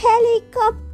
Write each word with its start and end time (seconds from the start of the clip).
helicopter. 0.00 0.89